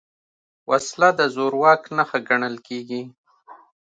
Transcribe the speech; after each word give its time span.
وسله 0.69 1.09
د 1.19 1.21
زور 1.35 1.53
واک 1.61 1.81
نښه 1.95 2.19
ګڼل 2.29 2.55
کېږي 2.67 3.01